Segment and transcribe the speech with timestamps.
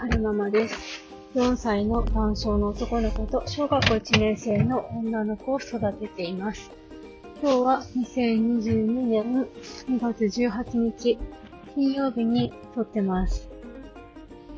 [0.00, 1.04] 春ママです。
[1.34, 6.70] 4歳の男性の男の子と小学校1年生の女の子を育てています。
[7.42, 9.46] 今日は2022年
[9.90, 11.18] 2月18日
[11.74, 13.50] 金曜日に撮ってます。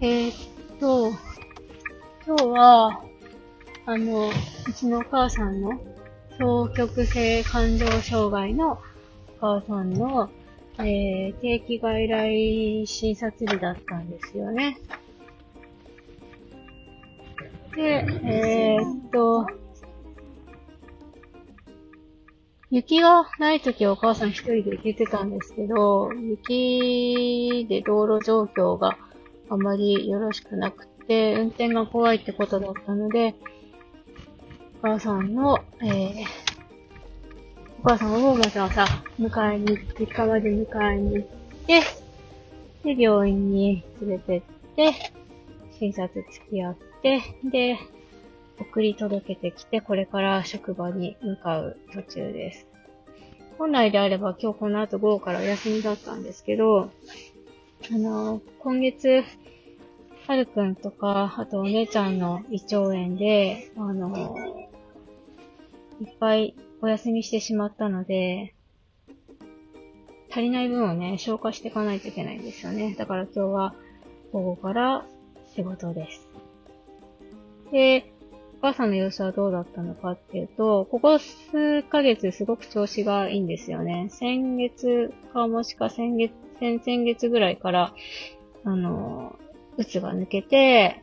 [0.00, 0.34] えー、っ
[0.78, 1.10] と、
[2.24, 3.02] 今日は、
[3.86, 5.72] あの、うちのお母さんの
[6.38, 8.78] 双極性感情障害の
[9.40, 10.30] お母さんの、
[10.78, 14.78] えー、定期外来診察日だったんですよね。
[17.74, 19.46] で、えー、っと、
[22.70, 28.96] 雪がないときはお母さん一人で行けてたんですけど、雪で道路状況が
[29.48, 33.34] あまりよろしくなくて、運転が怖いってことだったので、
[34.82, 36.24] お母さんの、えー、
[37.82, 38.86] お母さんをまずはさ、
[39.18, 41.28] 迎えに、実家まで迎えに行っ
[41.66, 41.82] て、
[42.94, 44.42] で、病院に連れてっ
[44.76, 44.92] て、
[45.78, 47.78] 診察付き合って、で、
[48.58, 52.66] 送り届けてきて、これから職場に向かう途中です。
[53.58, 56.90] 本来であれば今日この後午後からお休みだったんですけど、
[57.92, 59.24] あの、今月、
[60.26, 64.36] はるくんとか、あとお姉ちゃんの胃腸炎で、あの、
[66.00, 68.54] いっぱいお休みしてしまったので、
[70.30, 72.94] 足りない分をね、消化していかないといけないんですよね。
[72.96, 73.74] だから今日は
[74.32, 75.04] 午後から
[75.54, 76.28] 仕事です。
[77.72, 78.12] で、
[78.58, 84.08] お母さんの様子はどうだったのかっていうと、ここ数ヶ月すごく調子がいいんですよね。
[84.10, 87.94] 先月かもしか先月、先々月ぐらいから、
[88.64, 89.36] あの、
[89.78, 91.02] うつが抜けて、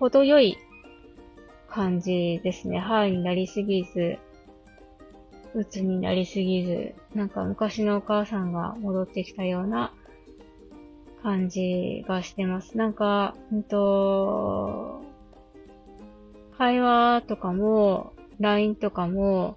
[0.00, 0.58] 程よい
[1.70, 2.80] 感じですね。
[2.80, 4.18] ハイになりすぎず、
[5.54, 9.93] うつになりすぎず、なんか昔のお母さんが戻ってきたような
[11.24, 12.76] 感じがしてます。
[12.76, 15.00] なんか、うんと、
[16.58, 19.56] 会話とかも、LINE とかも、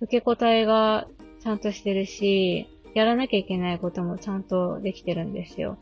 [0.00, 1.08] 受け答えが
[1.42, 5.78] ちゃんとしてるし、やらなきゃいけないこともちゃんとできてるんですよ。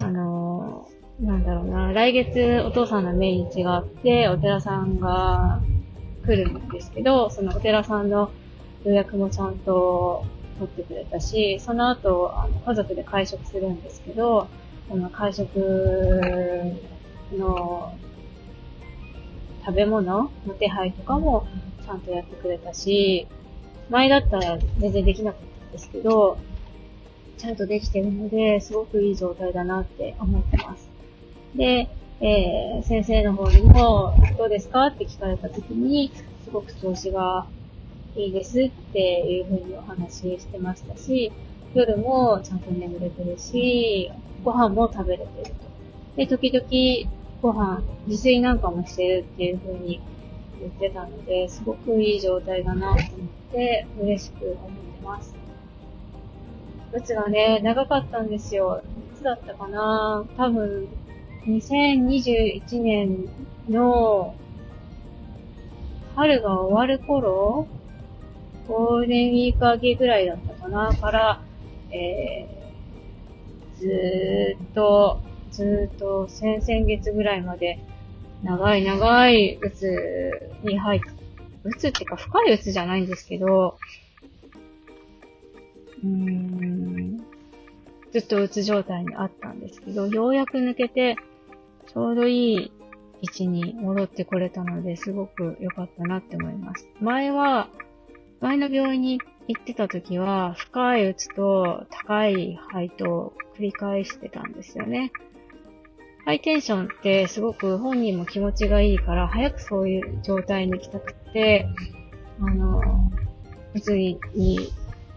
[0.00, 0.88] あの、
[1.20, 5.60] なんだろうな、来月お父さんの命日があって、お寺さんが
[6.24, 8.30] 来るんですけど、そのお寺さんの
[8.86, 10.24] 予約もちゃんと
[10.58, 14.48] 取ってくれたし、その後、あの家族で会食するんですけど、
[14.88, 15.58] その会食
[17.36, 17.94] の
[19.64, 21.46] 食べ物の手配とかも
[21.84, 23.26] ちゃんとやってくれたし、
[23.90, 26.38] 前だったら全然できなかったんですけど、
[27.38, 30.88] ちゃんとできてるので、すごくいい状態だなって思ってます。
[31.54, 31.88] で、
[32.20, 34.86] えー、先生の方にも、どうですか？
[34.86, 36.12] って聞かれた時に、
[36.44, 37.46] すごく調子が
[38.16, 41.32] いいですっていうふうにお話ししてましたし、
[41.74, 44.10] 夜もちゃんと眠れてるし、
[44.44, 45.54] ご飯も食べれてると。
[46.16, 47.10] で、時々
[47.42, 50.00] ご飯、自炊なんかもしてるっていうふうに
[50.60, 53.02] 言ってたので、すごくいい状態だなと思っ
[53.52, 55.34] て、嬉しく思ってます。
[56.92, 58.80] うつがね、長かったんですよ。
[59.12, 60.24] いつだったかな？
[60.36, 60.86] 多分、
[61.46, 63.28] 2021年
[63.68, 64.34] の
[66.14, 67.66] 春が終わる頃
[68.68, 71.40] ゴールデンウィーク明けぐらいだったかなから、
[71.90, 75.20] えー、ずーっと、
[75.50, 77.78] ずーっと先々月ぐらいまで
[78.42, 81.00] 長い長い鬱に入っ、
[81.64, 83.78] 鬱っていうか深い鬱じゃないんですけど、
[86.02, 87.24] うーん、
[88.12, 91.16] ずっと鬱状態にあったんですけど、ようやく抜けて、
[91.86, 92.72] ちょうどいい
[93.22, 96.86] 位置に戻ってこれたので、すごく良かったなって思います。
[97.00, 97.68] 前は、
[98.40, 105.12] 前の病院に行ってた時は、深い鬱と高い肺と繰り返してたんですよね。
[106.24, 111.66] ハイテンションってすごく本人も気持ちがいいから、早くそういう状態に行きたくて、
[112.40, 112.80] あの、
[113.74, 114.18] 鬱に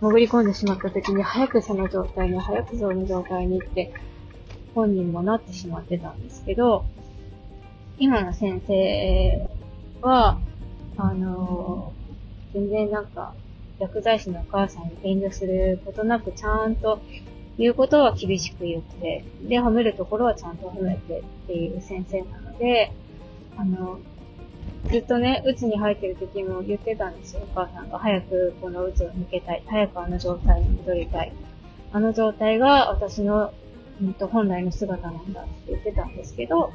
[0.01, 3.93] 潜り込んでしまった時に、早くその状態に、早くその状態にって、
[4.75, 6.85] 本人もなってしまってたんですけど、
[7.97, 9.49] 今の先生
[10.01, 10.39] は、
[10.97, 11.93] あの、
[12.57, 13.35] 全然なんか、
[13.79, 16.99] 薬剤師のお母さんに遠慮することなく、ちゃんと
[17.57, 22.91] 言うことは厳しく言って、で、褒めるところはちゃんと褒めてっていう先生なので、
[23.55, 23.99] あの、
[24.89, 27.99] ずっとね、鬱に入ってる時も言ってたんですよ、お母さんが。
[27.99, 29.63] 早くこの鬱を抜けたい。
[29.67, 31.31] 早くあの状態に戻りたい。
[31.91, 33.53] あの状態が私の、
[34.01, 36.71] うん、と本来の姿なんだって言ってたんですけど、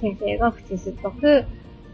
[0.00, 1.44] 先生が口酸っぱく、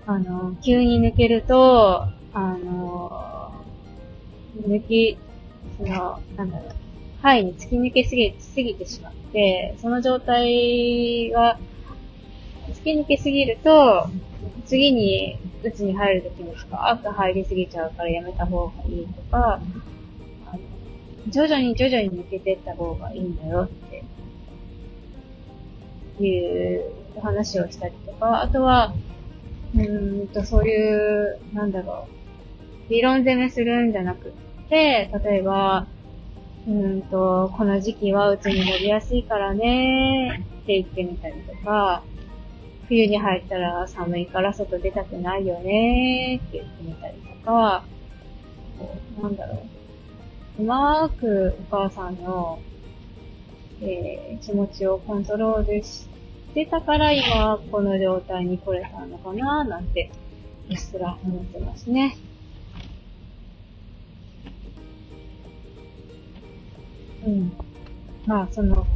[0.07, 3.53] あの、急に抜けると、あの、
[4.67, 5.19] 抜き、
[5.79, 6.75] その、なんだろう、
[7.23, 11.59] 肺に突き抜けすぎ、すぎてしまって、その状態が
[12.69, 14.09] 突き抜けすぎると、
[14.67, 19.61] 次に鬱に入るときに深く入りすぎちゃうからやめた方がいいとか、
[21.29, 24.05] 徐々に徐々に抜けていった方がいいんだよって。
[26.21, 26.85] いう
[27.21, 28.95] 話をしたりとか、あとは、
[29.75, 32.24] うんと、そういう、なんだろう、
[32.89, 34.33] 理論攻めするんじゃなく
[34.69, 35.87] て、例えば、
[36.67, 42.03] うんと、この時期はうつになりやすいからねって言ってみたりとか、
[42.89, 47.85] 冬に入ったら寒いから外出たくないよねって言ってみたりとか、
[49.23, 49.67] なんだろ
[50.59, 50.63] う。
[50.63, 52.61] うまーくお母さんの、
[53.81, 56.09] えー、気持ちをコントロールし
[56.55, 60.11] てたから今この状態に来れたのかななんて、
[60.71, 62.17] うっすら思ってますね。
[67.27, 67.53] うん。
[68.27, 68.87] まあ、その、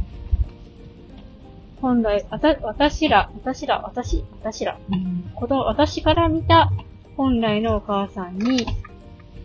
[1.81, 6.71] 本来、あた、私ら、私ら、私、私ら、うん、子供、私から見た
[7.15, 8.65] 本来のお母さんに、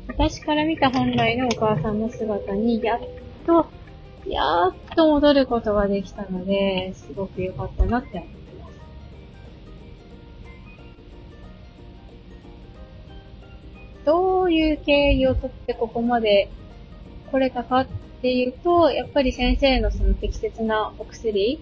[0.09, 3.01] 私から見た本来のお母さんの姿に、やっ
[3.47, 3.67] と、
[4.27, 8.75] やっと戻ることができたので、すごく良かったなって思ってます。
[14.05, 16.51] どういう経緯をとってここまで
[17.31, 17.87] 来れたかっ
[18.25, 21.61] ていうと、やっぱり先生のその適切なお薬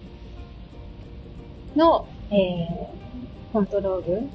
[1.75, 4.29] の、えー、コントロール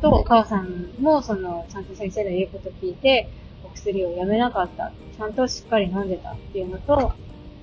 [0.00, 3.28] と、お母さんも、その、ちゃんと先生の言うこと聞いて、
[3.64, 4.90] お薬をやめなかった。
[5.16, 7.12] ちゃんとしっかり飲んでたっていうのと、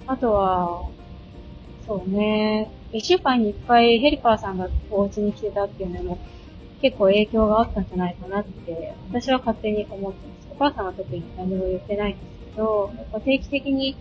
[0.08, 0.88] あとは、
[1.86, 6.20] そうね、一週間に一回ヘルパーさんがお家に来てたっていうのも、
[6.82, 10.48] 結構影響があったんじゃないかなって、私は勝手に思ってます。
[10.54, 13.96] お母さんは特に何も言ってないんですけど、やっぱ定期的に、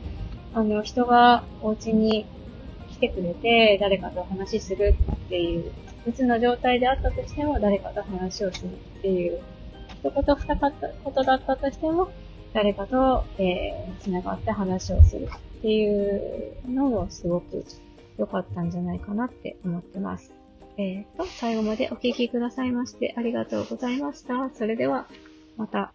[0.53, 2.27] あの、人がお家に
[2.91, 4.95] 来てくれて、誰かと話する
[5.27, 5.73] っていう、
[6.05, 9.41] 別の状態であったとしても、誰かと話をするっていう、
[10.03, 12.09] 一言二言だったとしても、
[12.53, 15.29] 誰かと、えー、繋がって話をする
[15.59, 17.65] っていうのもすごく
[18.17, 20.33] 良かったんじゃないかなって思ってます。
[20.79, 24.51] えーと、最後までお聴きくださいましてありがとうございました。
[24.55, 25.07] それでは、
[25.57, 25.93] また。